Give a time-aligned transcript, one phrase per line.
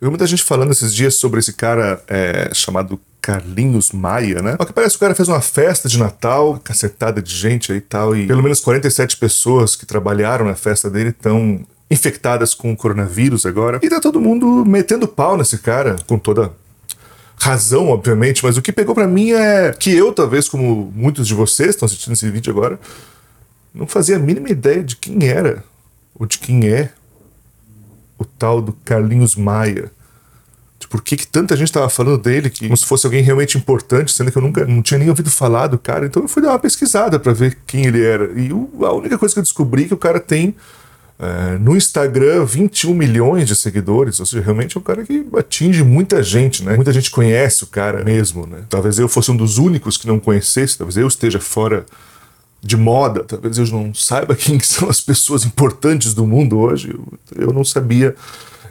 [0.00, 4.56] Eu vi muita gente falando esses dias sobre esse cara é, chamado Carlinhos Maia, né?
[4.56, 7.72] Só que parece que o cara fez uma festa de Natal, uma cacetada de gente
[7.72, 12.54] aí e tal, e pelo menos 47 pessoas que trabalharam na festa dele estão infectadas
[12.54, 13.80] com o coronavírus agora.
[13.82, 16.52] E tá todo mundo metendo pau nesse cara, com toda
[17.40, 21.34] razão, obviamente, mas o que pegou para mim é que eu, talvez, como muitos de
[21.34, 22.78] vocês estão assistindo esse vídeo agora,
[23.74, 25.64] não fazia a mínima ideia de quem era,
[26.14, 26.90] ou de quem é,
[28.18, 29.90] o tal do Carlinhos Maia.
[30.78, 33.56] De por que, que tanta gente estava falando dele, que, como se fosse alguém realmente
[33.56, 36.06] importante, sendo que eu nunca não tinha nem ouvido falar do cara.
[36.06, 38.30] Então eu fui dar uma pesquisada para ver quem ele era.
[38.38, 40.54] E o, a única coisa que eu descobri é que o cara tem
[41.18, 45.82] é, no Instagram, 21 milhões de seguidores, ou seja, realmente é um cara que atinge
[45.82, 46.76] muita gente, né?
[46.76, 48.58] Muita gente conhece o cara mesmo, né?
[48.68, 51.84] Talvez eu fosse um dos únicos que não conhecesse, talvez eu esteja fora
[52.62, 56.98] de moda, talvez eu não saiba quem são as pessoas importantes do mundo hoje,
[57.36, 58.14] eu, não sabia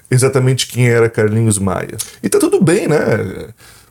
[0.09, 1.97] exatamente quem era Carlinhos Maia.
[2.21, 2.97] E tá tudo bem, né?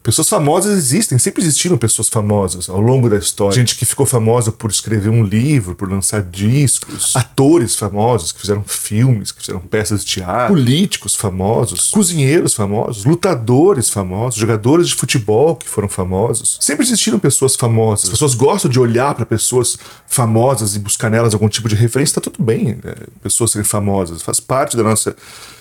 [0.07, 3.57] Pessoas famosas existem, sempre existiram pessoas famosas ao longo da história.
[3.57, 8.63] Gente que ficou famosa por escrever um livro, por lançar discos, atores famosos que fizeram
[8.63, 15.57] filmes, que fizeram peças de teatro, políticos famosos, cozinheiros famosos, lutadores famosos, jogadores de futebol
[15.57, 16.57] que foram famosos.
[16.61, 18.05] Sempre existiram pessoas famosas.
[18.05, 22.15] As pessoas gostam de olhar para pessoas famosas e buscar nelas algum tipo de referência.
[22.15, 22.95] Tá tudo bem, né?
[23.25, 25.17] pessoas serem famosas, faz parte da nossa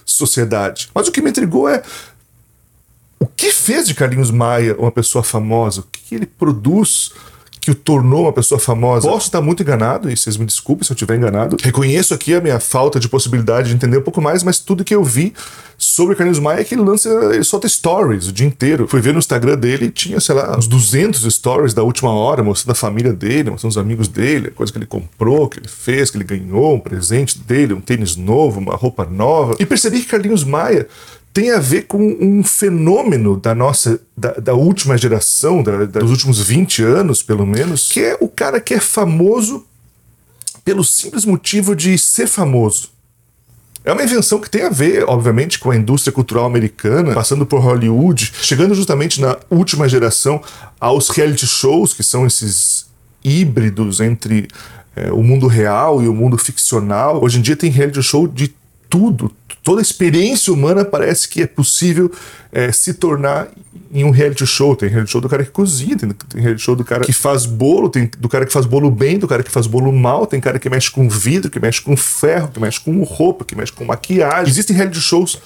[0.06, 0.88] sociedade.
[0.94, 1.82] Mas o que me intrigou é
[3.20, 5.82] o que fez de Carlinhos Maia uma pessoa famosa?
[5.82, 7.12] O que ele produz
[7.66, 9.10] que o tornou uma pessoa famosa?
[9.10, 11.58] Posso estar muito enganado, e vocês me desculpem se eu estiver enganado.
[11.60, 14.94] Reconheço aqui a minha falta de possibilidade de entender um pouco mais, mas tudo que
[14.94, 15.34] eu vi
[15.78, 18.88] sobre Carlinhos Maia é que ele lança, ele solta stories o dia inteiro.
[18.88, 22.74] Fui ver no Instagram dele tinha, sei lá, uns 200 stories da última hora, mostrando
[22.74, 26.18] a família dele, mostrando os amigos dele, coisa que ele comprou, que ele fez, que
[26.18, 29.56] ele ganhou, um presente dele, um tênis novo, uma roupa nova.
[29.60, 30.88] E percebi que Carlinhos Maia
[31.36, 36.12] tem a ver com um fenômeno da nossa, da, da última geração, da, da, dos
[36.12, 39.66] últimos 20 anos, pelo menos, que é o cara que é famoso
[40.64, 42.90] pelo simples motivo de ser famoso.
[43.84, 47.60] É uma invenção que tem a ver, obviamente, com a indústria cultural americana, passando por
[47.60, 50.42] Hollywood, chegando justamente na última geração
[50.80, 52.86] aos reality shows, que são esses
[53.22, 54.48] híbridos entre
[54.96, 57.22] é, o mundo real e o mundo ficcional.
[57.22, 58.56] Hoje em dia tem reality show de
[58.90, 59.30] tudo,
[59.66, 62.12] toda a experiência humana parece que é possível
[62.52, 63.50] é, se tornar
[63.92, 64.76] em um reality show.
[64.76, 67.48] Tem reality show do cara que cozinha, tem, tem reality show do cara que faz
[67.48, 70.40] bolo, tem do cara que faz bolo bem, do cara que faz bolo mal, tem
[70.40, 73.72] cara que mexe com vidro, que mexe com ferro, que mexe com roupa, que mexe
[73.72, 74.52] com maquiagem.
[74.52, 75.40] Existem reality shows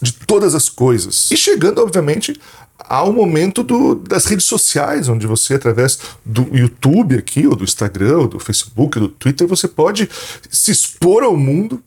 [0.00, 1.28] de todas as coisas.
[1.28, 2.40] E chegando, obviamente,
[2.78, 8.18] ao momento do, das redes sociais, onde você, através do YouTube aqui, ou do Instagram,
[8.18, 10.08] ou do Facebook, do Twitter, você pode
[10.48, 11.82] se expor ao mundo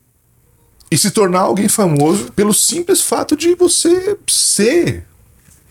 [0.91, 5.05] e se tornar alguém famoso pelo simples fato de você ser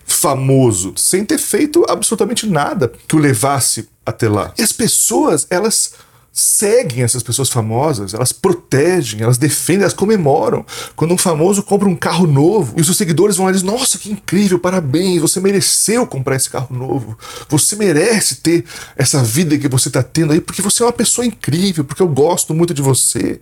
[0.05, 4.53] famoso, sem ter feito absolutamente nada que o levasse até lá.
[4.57, 5.93] E as pessoas, elas
[6.31, 10.65] seguem essas pessoas famosas, elas protegem, elas defendem, elas comemoram.
[10.95, 13.69] Quando um famoso compra um carro novo e os seus seguidores vão lá e dizem:
[13.69, 18.65] Nossa, que incrível, parabéns, você mereceu comprar esse carro novo, você merece ter
[18.95, 22.07] essa vida que você está tendo aí, porque você é uma pessoa incrível, porque eu
[22.07, 23.39] gosto muito de você.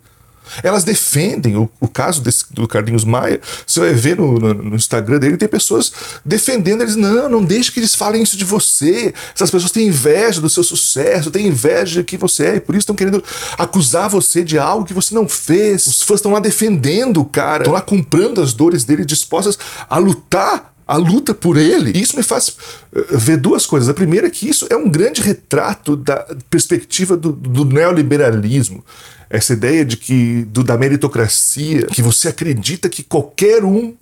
[0.63, 3.39] Elas defendem o, o caso desse, do Carlinhos Maia.
[3.65, 5.91] Você vai ver no, no, no, Instagram dele, tem pessoas
[6.25, 6.95] defendendo eles.
[6.95, 9.13] Não, não deixe que eles falem isso de você.
[9.33, 12.73] Essas pessoas têm inveja do seu sucesso, têm inveja de que você é, e por
[12.75, 13.23] isso estão querendo
[13.57, 15.87] acusar você de algo que você não fez.
[15.87, 19.57] Os fãs estão lá defendendo o cara, estão lá comprando as dores dele, dispostas
[19.89, 21.91] a lutar a luta por ele.
[21.93, 22.55] E isso me faz
[22.95, 23.89] eh, ver duas coisas.
[23.89, 28.83] A primeira é que isso é um grande retrato da perspectiva do, do neoliberalismo
[29.29, 33.95] essa ideia de que do, da meritocracia, que você acredita que qualquer um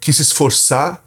[0.00, 1.02] que se esforçar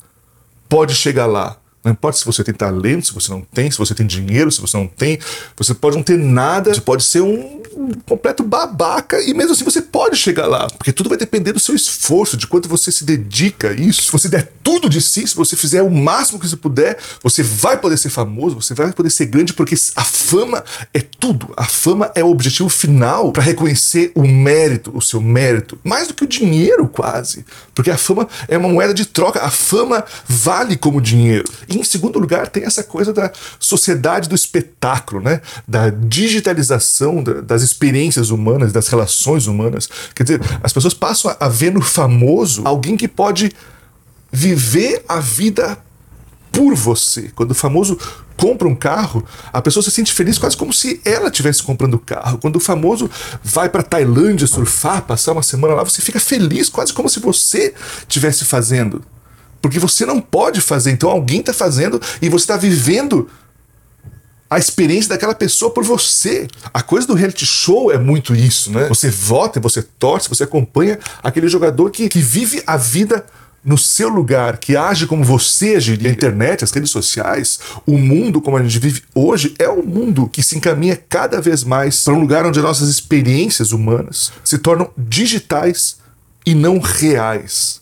[0.68, 1.57] pode chegar lá.
[1.88, 4.59] Não importa se você tem talento, se você não tem, se você tem dinheiro, se
[4.59, 5.18] você não tem,
[5.56, 7.62] você pode não ter nada, você pode ser um
[8.06, 11.75] completo babaca e mesmo assim você pode chegar lá, porque tudo vai depender do seu
[11.75, 14.04] esforço, de quanto você se dedica a isso.
[14.04, 17.42] Se você der tudo de si, se você fizer o máximo que você puder, você
[17.44, 20.63] vai poder ser famoso, você vai poder ser grande, porque a fama
[20.94, 21.54] é tudo.
[21.56, 26.13] A fama é o objetivo final para reconhecer o mérito, o seu mérito, mais do
[26.13, 29.42] que o dinheiro quase, porque a fama é uma moeda de troca.
[29.42, 31.45] A fama vale como dinheiro.
[31.68, 35.41] E em segundo lugar, tem essa coisa da sociedade do espetáculo, né?
[35.68, 39.89] Da digitalização das experiências humanas, das relações humanas.
[40.13, 43.51] Quer dizer, as pessoas passam a ver no famoso alguém que pode
[44.31, 45.77] viver a vida
[46.51, 47.31] por você.
[47.35, 47.97] Quando o famoso
[48.35, 52.00] compra um carro, a pessoa se sente feliz quase como se ela estivesse comprando o
[52.00, 52.38] carro.
[52.38, 53.09] Quando o famoso
[53.44, 57.74] vai para Tailândia surfar, passar uma semana lá, você fica feliz quase como se você
[58.01, 59.03] estivesse fazendo.
[59.62, 63.30] Porque você não pode fazer, então alguém está fazendo e você está vivendo
[64.50, 66.48] a experiência daquela pessoa por você.
[66.74, 68.88] A coisa do reality show é muito isso, né?
[68.88, 73.25] Você vota, você torce, você acompanha aquele jogador que, que vive a vida
[73.63, 76.10] no seu lugar, que age como você agiria.
[76.10, 80.30] A internet, as redes sociais, o mundo como a gente vive hoje é um mundo
[80.30, 84.57] que se encaminha cada vez mais para um lugar onde as nossas experiências humanas se
[84.57, 85.98] tornam digitais
[86.45, 87.81] e não reais.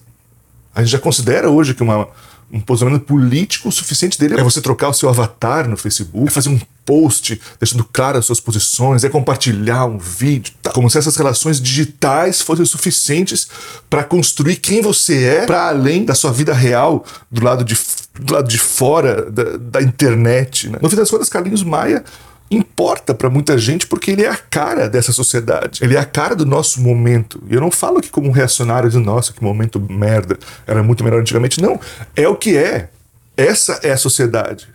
[0.75, 2.07] A gente já considera hoje que uma
[2.51, 6.49] um posicionamento político suficiente dele é você trocar o seu avatar no Facebook, é fazer
[6.49, 10.71] um post deixando claro as suas posições, é compartilhar um vídeo, tá?
[10.71, 13.47] como se essas relações digitais fossem suficientes
[13.89, 17.75] para construir quem você é para além da sua vida real do lado de,
[18.19, 20.69] do lado de fora da, da internet.
[20.69, 20.77] Né?
[20.81, 22.03] No fim das contas, Carlinhos Maia
[22.49, 25.83] importa para muita gente porque ele é a cara dessa sociedade.
[25.83, 27.41] Ele é a cara do nosso momento.
[27.49, 30.37] E eu não falo aqui como um reacionário de nossa, que momento merda,
[30.67, 31.61] era muito melhor antigamente.
[31.61, 31.79] Não,
[32.15, 32.89] é o que é.
[33.35, 34.67] Essa é a sociedade.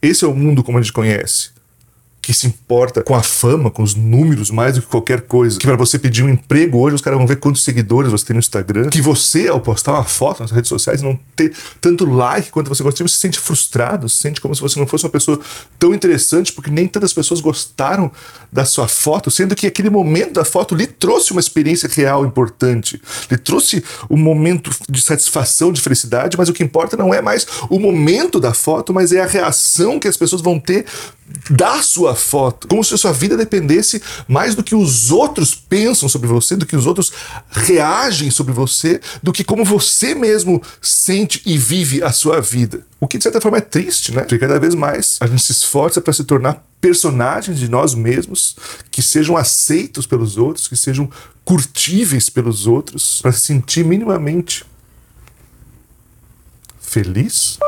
[0.00, 1.59] Esse é o mundo como a gente conhece
[2.30, 5.58] que se importa com a fama, com os números, mais do que qualquer coisa.
[5.58, 8.34] Que para você pedir um emprego hoje, os caras vão ver quantos seguidores você tem
[8.34, 8.88] no Instagram.
[8.88, 12.84] Que você, ao postar uma foto nas redes sociais, não ter tanto like quanto você
[12.84, 15.40] gostaria, você se sente frustrado, se sente como se você não fosse uma pessoa
[15.76, 18.12] tão interessante, porque nem tantas pessoas gostaram
[18.52, 23.02] da sua foto, sendo que aquele momento da foto lhe trouxe uma experiência real importante,
[23.28, 27.44] lhe trouxe um momento de satisfação, de felicidade, mas o que importa não é mais
[27.68, 30.86] o momento da foto, mas é a reação que as pessoas vão ter
[31.50, 36.08] da sua foto, como se a sua vida dependesse mais do que os outros pensam
[36.08, 37.12] sobre você, do que os outros
[37.50, 42.86] reagem sobre você, do que como você mesmo sente e vive a sua vida.
[43.00, 44.22] O que de certa forma é triste, né?
[44.22, 48.56] Porque cada vez mais a gente se esforça para se tornar personagens de nós mesmos
[48.90, 51.10] que sejam aceitos pelos outros, que sejam
[51.44, 54.64] curtíveis pelos outros, para se sentir minimamente
[56.80, 57.58] feliz.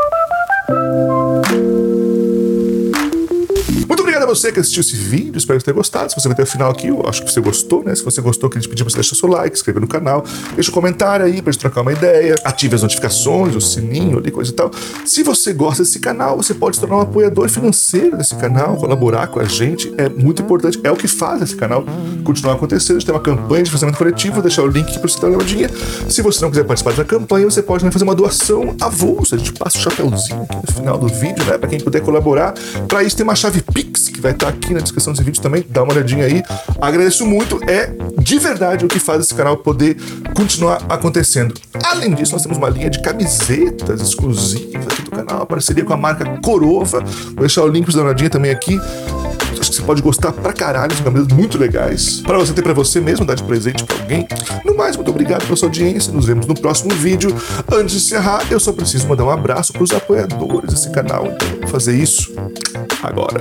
[4.35, 6.11] Você que assistiu esse vídeo, espero que tenha gostado.
[6.11, 7.95] Se você vai até o final aqui, eu acho que você gostou, né?
[7.95, 10.25] Se você gostou, queria te pedir pra você deixar seu like, inscrever no canal,
[10.55, 14.31] deixa um comentário aí pra gente trocar uma ideia, ative as notificações, o sininho ali,
[14.31, 14.71] coisa e tal.
[15.05, 19.27] Se você gosta desse canal, você pode se tornar um apoiador financeiro desse canal, colaborar
[19.27, 21.85] com a gente, é muito importante, é o que faz esse canal
[22.25, 22.97] continuar acontecendo.
[22.97, 25.21] A gente tem uma campanha de financiamento coletivo, vou deixar o link aqui pra você
[25.21, 25.71] dar uma olhadinha.
[26.09, 29.53] Se você não quiser participar da campanha, você pode fazer uma doação avulsa, a gente
[29.53, 31.59] passa o chapéuzinho aqui no final do vídeo, né?
[31.59, 32.55] Pra quem puder colaborar.
[32.89, 35.67] Pra isso tem uma chave Pix, que vai estar aqui na descrição desse vídeo também.
[35.69, 36.43] Dá uma olhadinha aí.
[36.81, 37.61] Agradeço muito.
[37.69, 39.97] É de verdade o que faz esse canal poder
[40.35, 41.55] continuar acontecendo.
[41.85, 45.97] Além disso, nós temos uma linha de camisetas exclusivas aqui do canal, parceria com a
[45.97, 47.01] marca Corova.
[47.01, 48.79] Vou deixar o link para olhadinha também aqui
[49.63, 52.21] acho que você pode gostar pra caralho, são camisas muito legais.
[52.21, 54.27] Para você ter para você mesmo, dar de presente para alguém.
[54.65, 56.13] No mais, muito obrigado pela sua audiência.
[56.13, 57.35] Nos vemos no próximo vídeo.
[57.73, 61.27] Antes de encerrar, eu só preciso mandar um abraço para os apoiadores desse canal.
[61.27, 62.32] Então, vou fazer isso
[63.03, 63.41] agora.